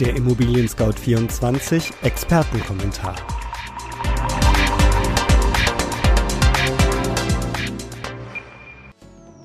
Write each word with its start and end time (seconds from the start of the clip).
Der 0.00 0.16
Immobilien 0.16 0.66
Scout 0.66 0.94
24 0.94 1.92
Expertenkommentar. 2.00 3.14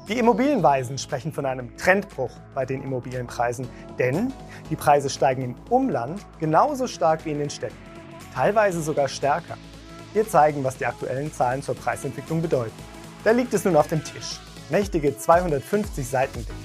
Die 0.07 0.17
Immobilienweisen 0.17 0.97
sprechen 0.97 1.33
von 1.33 1.45
einem 1.45 1.75
Trendbruch 1.75 2.31
bei 2.53 2.65
den 2.65 2.83
Immobilienpreisen, 2.83 3.67
denn 3.99 4.31
die 4.69 4.77
Preise 4.77 5.09
steigen 5.09 5.41
im 5.41 5.55
Umland 5.69 6.25
genauso 6.39 6.87
stark 6.87 7.25
wie 7.25 7.31
in 7.31 7.39
den 7.39 7.49
Städten, 7.49 7.75
teilweise 8.33 8.81
sogar 8.81 9.09
stärker. 9.09 9.57
Wir 10.13 10.25
zeigen, 10.25 10.63
was 10.63 10.77
die 10.77 10.85
aktuellen 10.85 11.33
Zahlen 11.33 11.63
zur 11.63 11.75
Preisentwicklung 11.75 12.41
bedeuten. 12.41 12.81
Da 13.25 13.31
liegt 13.31 13.53
es 13.53 13.65
nun 13.65 13.75
auf 13.75 13.87
dem 13.87 14.01
Tisch. 14.05 14.39
Mächtige 14.69 15.17
250 15.17 16.07
Seiten 16.07 16.45
dick. 16.45 16.64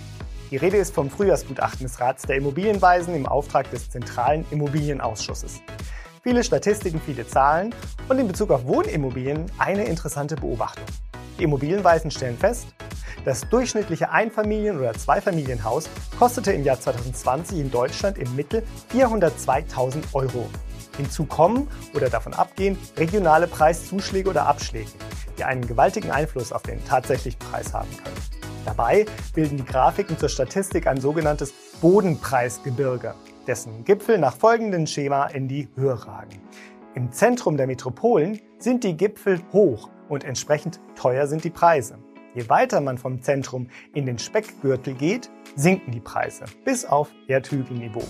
Die 0.50 0.56
Rede 0.56 0.78
ist 0.78 0.92
vom 0.92 1.08
Frühjahrsgutachten 1.08 1.86
des 1.86 2.00
Rats 2.00 2.22
der 2.22 2.36
Immobilienweisen 2.36 3.14
im 3.14 3.26
Auftrag 3.26 3.70
des 3.70 3.88
Zentralen 3.88 4.44
Immobilienausschusses. 4.50 5.60
Viele 6.24 6.42
Statistiken, 6.42 7.00
viele 7.00 7.24
Zahlen 7.24 7.72
und 8.08 8.18
in 8.18 8.26
Bezug 8.26 8.50
auf 8.50 8.66
Wohnimmobilien 8.66 9.46
eine 9.58 9.84
interessante 9.84 10.34
Beobachtung. 10.34 10.84
Die 11.38 11.44
Immobilienweisen 11.44 12.10
stellen 12.10 12.36
fest, 12.36 12.66
das 13.24 13.48
durchschnittliche 13.48 14.10
Einfamilien- 14.10 14.76
oder 14.78 14.92
Zweifamilienhaus 14.92 15.88
kostete 16.18 16.52
im 16.52 16.64
Jahr 16.64 16.80
2020 16.80 17.60
in 17.60 17.70
Deutschland 17.70 18.18
im 18.18 18.34
Mittel 18.34 18.64
402.000 18.92 20.02
Euro. 20.14 20.50
Hinzu 20.96 21.26
kommen 21.26 21.68
oder 21.94 22.10
davon 22.10 22.34
abgehen 22.34 22.76
regionale 22.96 23.46
Preiszuschläge 23.46 24.28
oder 24.28 24.46
Abschläge, 24.46 24.90
die 25.38 25.44
einen 25.44 25.64
gewaltigen 25.64 26.10
Einfluss 26.10 26.50
auf 26.50 26.62
den 26.62 26.84
tatsächlichen 26.86 27.38
Preis 27.38 27.72
haben 27.72 27.88
können. 28.02 28.19
Dabei 28.64 29.06
bilden 29.34 29.56
die 29.56 29.64
Grafiken 29.64 30.18
zur 30.18 30.28
Statistik 30.28 30.86
ein 30.86 31.00
sogenanntes 31.00 31.52
Bodenpreisgebirge, 31.80 33.14
dessen 33.46 33.84
Gipfel 33.84 34.18
nach 34.18 34.36
folgendem 34.36 34.86
Schema 34.86 35.26
in 35.26 35.48
die 35.48 35.68
Höhe 35.76 36.06
ragen. 36.06 36.40
Im 36.94 37.10
Zentrum 37.12 37.56
der 37.56 37.66
Metropolen 37.66 38.40
sind 38.58 38.84
die 38.84 38.96
Gipfel 38.96 39.40
hoch 39.52 39.90
und 40.08 40.24
entsprechend 40.24 40.80
teuer 40.94 41.26
sind 41.26 41.44
die 41.44 41.50
Preise. 41.50 41.98
Je 42.34 42.48
weiter 42.48 42.80
man 42.80 42.98
vom 42.98 43.22
Zentrum 43.22 43.68
in 43.94 44.06
den 44.06 44.18
Speckgürtel 44.18 44.94
geht, 44.94 45.30
sinken 45.56 45.92
die 45.92 46.00
Preise 46.00 46.44
bis 46.64 46.84
auf 46.84 47.10
Erdhügelniveau. 47.28 48.04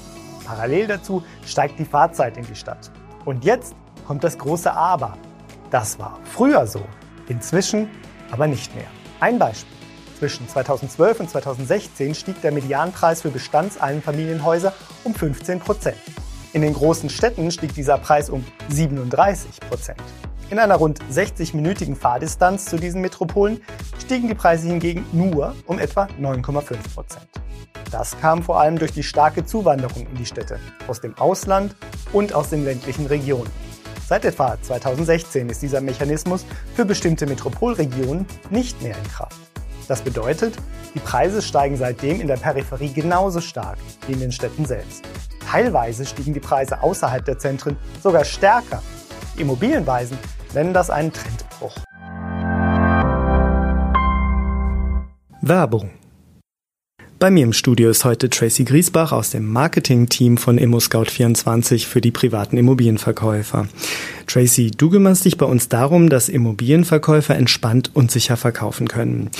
Parallel 0.44 0.88
dazu 0.88 1.22
steigt 1.46 1.78
die 1.78 1.84
Fahrzeit 1.84 2.36
in 2.36 2.44
die 2.44 2.56
Stadt. 2.56 2.90
Und 3.24 3.44
jetzt 3.44 3.74
kommt 4.06 4.24
das 4.24 4.36
große 4.36 4.72
Aber. 4.72 5.16
Das 5.70 5.98
war 5.98 6.18
früher 6.24 6.66
so, 6.66 6.82
inzwischen 7.28 7.88
aber 8.30 8.46
nicht 8.46 8.74
mehr. 8.74 8.88
Ein 9.20 9.38
Beispiel. 9.38 9.79
Zwischen 10.20 10.46
2012 10.46 11.20
und 11.20 11.30
2016 11.30 12.14
stieg 12.14 12.42
der 12.42 12.52
Medianpreis 12.52 13.22
für 13.22 13.30
Bestandseinfamilienhäuser 13.30 14.74
um 15.02 15.14
15 15.14 15.60
Prozent. 15.60 15.96
In 16.52 16.60
den 16.60 16.74
großen 16.74 17.08
Städten 17.08 17.50
stieg 17.50 17.72
dieser 17.72 17.96
Preis 17.96 18.28
um 18.28 18.44
37 18.68 19.60
Prozent. 19.60 20.02
In 20.50 20.58
einer 20.58 20.74
rund 20.74 21.00
60-minütigen 21.10 21.96
Fahrdistanz 21.96 22.66
zu 22.66 22.76
diesen 22.76 23.00
Metropolen 23.00 23.62
stiegen 23.98 24.28
die 24.28 24.34
Preise 24.34 24.68
hingegen 24.68 25.06
nur 25.12 25.54
um 25.64 25.78
etwa 25.78 26.06
9,5 26.20 26.76
Prozent. 26.94 27.26
Das 27.90 28.14
kam 28.20 28.42
vor 28.42 28.60
allem 28.60 28.78
durch 28.78 28.92
die 28.92 29.02
starke 29.02 29.46
Zuwanderung 29.46 30.06
in 30.06 30.16
die 30.16 30.26
Städte 30.26 30.60
aus 30.86 31.00
dem 31.00 31.16
Ausland 31.16 31.74
und 32.12 32.34
aus 32.34 32.50
den 32.50 32.66
ländlichen 32.66 33.06
Regionen. 33.06 33.50
Seit 34.06 34.26
etwa 34.26 34.60
2016 34.60 35.48
ist 35.48 35.62
dieser 35.62 35.80
Mechanismus 35.80 36.44
für 36.74 36.84
bestimmte 36.84 37.26
Metropolregionen 37.26 38.26
nicht 38.50 38.82
mehr 38.82 38.98
in 38.98 39.04
Kraft. 39.04 39.49
Das 39.90 40.02
bedeutet, 40.02 40.54
die 40.94 41.00
Preise 41.00 41.42
steigen 41.42 41.76
seitdem 41.76 42.20
in 42.20 42.28
der 42.28 42.36
Peripherie 42.36 42.92
genauso 42.92 43.40
stark 43.40 43.76
wie 44.06 44.12
in 44.12 44.20
den 44.20 44.30
Städten 44.30 44.64
selbst. 44.64 45.02
Teilweise 45.50 46.06
stiegen 46.06 46.32
die 46.32 46.38
Preise 46.38 46.80
außerhalb 46.80 47.24
der 47.24 47.40
Zentren 47.40 47.76
sogar 48.00 48.24
stärker. 48.24 48.84
Die 49.36 49.40
Immobilienweisen 49.40 50.16
nennen 50.54 50.72
das 50.72 50.90
einen 50.90 51.12
Trendbruch. 51.12 51.74
Werbung 55.40 55.90
bei 57.20 57.30
mir 57.30 57.44
im 57.44 57.52
Studio 57.52 57.90
ist 57.90 58.06
heute 58.06 58.30
Tracy 58.30 58.64
Griesbach 58.64 59.12
aus 59.12 59.28
dem 59.28 59.46
Marketing-Team 59.46 60.38
von 60.38 60.58
ImmoScout24 60.58 61.86
für 61.86 62.00
die 62.00 62.10
privaten 62.10 62.56
Immobilienverkäufer. 62.56 63.68
Tracy, 64.26 64.70
du 64.70 64.88
kümmerst 64.88 65.26
dich 65.26 65.36
bei 65.36 65.44
uns 65.44 65.68
darum, 65.68 66.08
dass 66.08 66.30
Immobilienverkäufer 66.30 67.36
entspannt 67.36 67.90
und 67.92 68.10
sicher 68.10 68.38
verkaufen 68.38 68.88
können. 68.88 69.30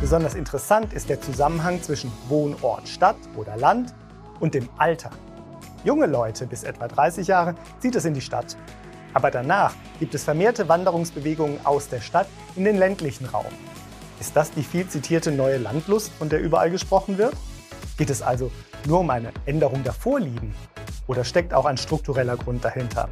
Besonders 0.00 0.36
interessant 0.36 0.92
ist 0.92 1.08
der 1.08 1.20
Zusammenhang 1.20 1.82
zwischen 1.82 2.12
Wohnort 2.28 2.86
Stadt 2.86 3.16
oder 3.34 3.56
Land 3.56 3.92
und 4.38 4.54
dem 4.54 4.68
Alter. 4.78 5.10
Junge 5.84 6.06
Leute 6.06 6.46
bis 6.46 6.62
etwa 6.62 6.86
30 6.86 7.26
Jahre 7.26 7.56
zieht 7.80 7.96
es 7.96 8.04
in 8.04 8.14
die 8.14 8.20
Stadt 8.20 8.56
aber 9.16 9.30
danach 9.30 9.74
gibt 9.98 10.14
es 10.14 10.24
vermehrte 10.24 10.68
Wanderungsbewegungen 10.68 11.64
aus 11.64 11.88
der 11.88 12.02
Stadt 12.02 12.26
in 12.54 12.64
den 12.64 12.76
ländlichen 12.76 13.24
Raum. 13.24 13.46
Ist 14.20 14.36
das 14.36 14.50
die 14.50 14.62
viel 14.62 14.86
zitierte 14.88 15.32
neue 15.32 15.56
Landlust, 15.56 16.12
von 16.18 16.28
der 16.28 16.42
überall 16.42 16.70
gesprochen 16.70 17.16
wird? 17.16 17.32
Geht 17.96 18.10
es 18.10 18.20
also 18.20 18.52
nur 18.86 19.00
um 19.00 19.08
eine 19.08 19.32
Änderung 19.46 19.82
der 19.84 19.94
Vorlieben? 19.94 20.54
Oder 21.06 21.24
steckt 21.24 21.54
auch 21.54 21.64
ein 21.64 21.78
struktureller 21.78 22.36
Grund 22.36 22.62
dahinter? 22.62 23.08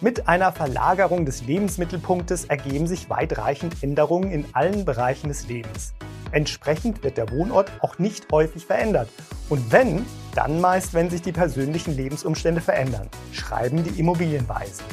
Mit 0.00 0.26
einer 0.26 0.52
Verlagerung 0.52 1.26
des 1.26 1.44
Lebensmittelpunktes 1.44 2.46
ergeben 2.46 2.86
sich 2.86 3.10
weitreichend 3.10 3.82
Änderungen 3.82 4.30
in 4.30 4.46
allen 4.54 4.86
Bereichen 4.86 5.28
des 5.28 5.48
Lebens. 5.48 5.92
Entsprechend 6.32 7.02
wird 7.02 7.16
der 7.16 7.30
Wohnort 7.30 7.72
auch 7.80 7.98
nicht 7.98 8.30
häufig 8.30 8.66
verändert. 8.66 9.08
Und 9.48 9.72
wenn, 9.72 10.04
dann 10.34 10.60
meist, 10.60 10.94
wenn 10.94 11.08
sich 11.08 11.22
die 11.22 11.32
persönlichen 11.32 11.96
Lebensumstände 11.96 12.60
verändern, 12.60 13.08
schreiben 13.32 13.82
die 13.82 13.98
Immobilienweisen. 13.98 14.84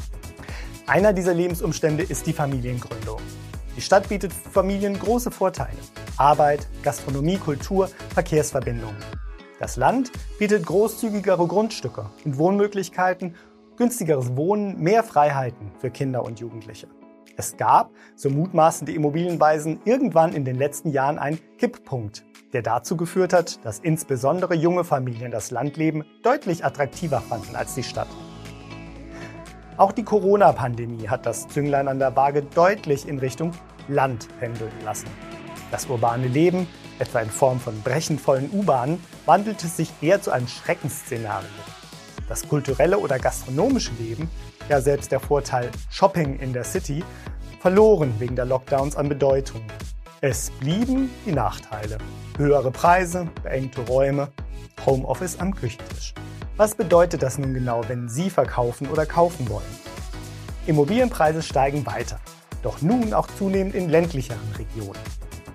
Einer 0.88 1.13
dieser 1.13 1.34
Lebensumstände 1.34 2.03
ist 2.03 2.28
die 2.28 2.34
Familiengründung. 2.34 3.19
Die 3.75 3.81
Stadt 3.81 4.07
bietet 4.07 4.31
Familien 4.31 4.97
große 4.97 5.31
Vorteile. 5.31 5.78
Arbeit, 6.18 6.68
Gastronomie, 6.84 7.38
Kultur, 7.38 7.90
Verkehrsverbindungen. 8.13 8.96
Das 9.59 9.76
Land 9.76 10.11
bietet 10.40 10.66
großzügigere 10.66 11.47
Grundstücke 11.47 12.09
und 12.23 12.37
Wohnmöglichkeiten, 12.37 13.35
günstigeres 13.76 14.35
Wohnen, 14.37 14.79
mehr 14.79 15.03
Freiheiten 15.03 15.72
für 15.79 15.90
Kinder 15.90 16.23
und 16.23 16.40
Jugendliche. 16.40 16.87
Es 17.37 17.58
gab, 17.58 17.91
so 18.16 18.29
mutmaßen 18.29 18.85
die 18.85 18.96
Immobilienweisen, 18.96 19.82
irgendwann 19.84 20.34
in 20.34 20.46
den 20.46 20.55
letzten 20.55 20.91
Jahren 20.91 21.20
einen 21.20 21.40
Kipppunkt, 21.58 22.26
der 22.53 22.61
dazu 22.61 22.96
geführt 22.96 23.34
hat, 23.34 23.64
dass 23.66 23.79
insbesondere 23.79 24.55
junge 24.55 24.85
Familien 24.85 25.32
das 25.32 25.52
Landleben 25.52 26.05
deutlich 26.23 26.64
attraktiver 26.64 27.20
fanden 27.20 27.58
als 27.58 27.76
die 27.76 27.84
Stadt. 27.84 28.08
Auch 29.76 29.91
die 29.91 30.03
Corona-Pandemie 30.03 31.09
hat 31.09 31.26
das 31.26 31.49
Zünglein 31.49 31.90
an 31.90 31.99
der 31.99 32.16
Waage 32.16 32.41
deutlich 32.41 33.05
in 33.05 33.20
Richtung 33.20 33.52
Land 33.90 34.29
pendeln 34.40 34.72
lassen. 34.85 35.09
Das 35.72 35.87
urbane 35.87 36.28
Leben, 36.28 36.67
etwa 36.99 37.20
in 37.20 37.29
Form 37.29 37.59
von 37.59 37.82
brechend 37.82 38.22
vollen 38.22 38.49
U-Bahnen, 38.53 39.03
wandelte 39.26 39.67
sich 39.67 39.91
eher 40.02 40.22
zu 40.22 40.32
einem 40.32 40.47
Schreckensszenario. 40.47 41.49
Das 42.29 42.47
kulturelle 42.47 42.97
oder 42.97 43.20
gastronomische 43.20 43.91
Leben 43.99 44.29
ja 44.70 44.82
selbst 44.82 45.12
der 45.12 45.20
Vorteil 45.20 45.70
Shopping 45.90 46.40
in 46.40 46.53
der 46.53 46.64
City, 46.64 47.03
verloren 47.59 48.14
wegen 48.20 48.35
der 48.35 48.46
Lockdowns 48.46 48.96
an 48.96 49.09
Bedeutung. 49.09 49.62
Es 50.22 50.50
blieben 50.59 51.09
die 51.26 51.32
Nachteile. 51.32 51.97
Höhere 52.38 52.72
Preise, 52.72 53.28
beengte 53.44 53.82
Räume, 53.82 54.29
Homeoffice 54.85 55.40
am 55.40 55.53
Küchentisch. 55.53 56.14
Was 56.58 56.76
bedeutet 56.76 57.22
das 57.22 57.38
nun 57.38 57.53
genau, 57.53 57.82
wenn 57.88 58.08
Sie 58.08 58.29
verkaufen 58.29 58.88
oder 58.90 59.06
kaufen 59.06 59.50
wollen? 59.50 59.64
Immobilienpreise 60.68 61.44
steigen 61.44 61.85
weiter, 61.85 62.20
doch 62.64 62.82
nun 62.82 63.14
auch 63.14 63.28
zunehmend 63.28 63.76
in 63.76 63.90
ländlicheren 63.90 64.52
Regionen. 64.58 65.00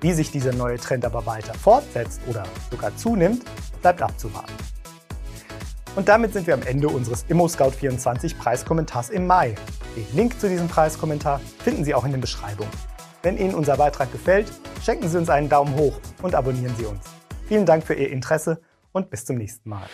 Wie 0.00 0.12
sich 0.12 0.30
dieser 0.30 0.52
neue 0.52 0.78
Trend 0.78 1.04
aber 1.04 1.26
weiter 1.26 1.54
fortsetzt 1.54 2.20
oder 2.28 2.44
sogar 2.70 2.96
zunimmt, 2.96 3.44
bleibt 3.82 4.02
abzuwarten. 4.02 4.52
Und 5.96 6.08
damit 6.08 6.32
sind 6.32 6.46
wir 6.46 6.54
am 6.54 6.62
Ende 6.62 6.88
unseres 6.88 7.26
ImmoScout24 7.28 8.36
Preiskommentars 8.36 9.10
im 9.10 9.26
Mai. 9.26 9.54
Den 9.96 10.06
Link 10.14 10.40
zu 10.40 10.48
diesem 10.48 10.68
Preiskommentar 10.68 11.40
finden 11.64 11.84
Sie 11.84 11.94
auch 11.94 12.04
in 12.04 12.12
den 12.12 12.20
Beschreibungen. 12.20 12.70
Wenn 13.22 13.36
Ihnen 13.36 13.54
unser 13.54 13.76
Beitrag 13.76 14.12
gefällt, 14.12 14.50
schenken 14.82 15.08
Sie 15.08 15.18
uns 15.18 15.28
einen 15.28 15.48
Daumen 15.48 15.74
hoch 15.74 16.00
und 16.22 16.34
abonnieren 16.34 16.74
Sie 16.76 16.86
uns. 16.86 17.00
Vielen 17.48 17.66
Dank 17.66 17.84
für 17.84 17.94
Ihr 17.94 18.10
Interesse 18.10 18.60
und 18.92 19.10
bis 19.10 19.24
zum 19.24 19.36
nächsten 19.36 19.68
Mal. 19.68 19.86